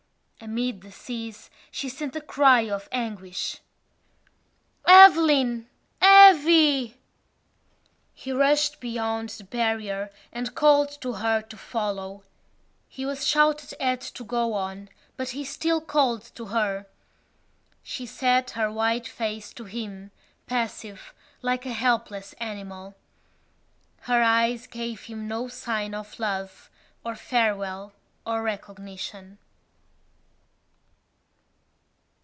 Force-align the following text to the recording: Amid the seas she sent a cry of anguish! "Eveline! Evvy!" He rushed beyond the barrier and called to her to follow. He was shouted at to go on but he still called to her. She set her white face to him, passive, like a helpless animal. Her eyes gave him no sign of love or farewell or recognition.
Amid 0.43 0.81
the 0.81 0.91
seas 0.91 1.51
she 1.69 1.87
sent 1.87 2.15
a 2.15 2.19
cry 2.19 2.61
of 2.61 2.89
anguish! 2.91 3.59
"Eveline! 4.89 5.67
Evvy!" 6.01 6.95
He 8.15 8.31
rushed 8.31 8.79
beyond 8.79 9.29
the 9.29 9.43
barrier 9.43 10.09
and 10.33 10.55
called 10.55 10.89
to 11.01 11.13
her 11.13 11.43
to 11.43 11.55
follow. 11.57 12.23
He 12.89 13.05
was 13.05 13.27
shouted 13.27 13.79
at 13.79 14.01
to 14.01 14.23
go 14.23 14.53
on 14.53 14.89
but 15.15 15.29
he 15.29 15.45
still 15.45 15.79
called 15.79 16.23
to 16.33 16.45
her. 16.47 16.87
She 17.83 18.07
set 18.07 18.49
her 18.51 18.71
white 18.71 19.07
face 19.07 19.53
to 19.53 19.65
him, 19.65 20.09
passive, 20.47 21.13
like 21.43 21.67
a 21.67 21.71
helpless 21.73 22.33
animal. 22.39 22.95
Her 24.01 24.23
eyes 24.23 24.65
gave 24.65 25.01
him 25.01 25.27
no 25.27 25.49
sign 25.49 25.93
of 25.93 26.17
love 26.19 26.71
or 27.05 27.13
farewell 27.13 27.93
or 28.25 28.41
recognition. 28.41 29.37